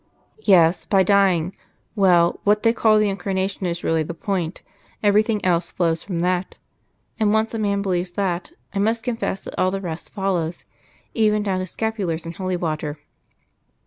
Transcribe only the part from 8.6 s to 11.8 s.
I must confess that all the rest follows even down to